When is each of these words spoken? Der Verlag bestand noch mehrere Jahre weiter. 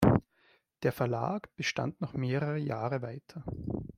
Der 0.81 0.91
Verlag 0.93 1.55
bestand 1.55 2.01
noch 2.01 2.15
mehrere 2.15 2.57
Jahre 2.57 3.03
weiter. 3.03 3.43